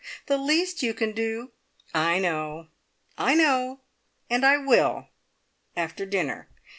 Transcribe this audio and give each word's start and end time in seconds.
The 0.25 0.39
least 0.39 0.81
you 0.81 0.95
can 0.95 1.11
do" 1.11 1.51
"I 2.13 2.17
know! 2.17 2.69
I 3.19 3.35
know! 3.35 3.81
And 4.31 4.43
I 4.43 4.57
will 4.57 5.09
after 5.77 6.07
dinner. 6.07 6.49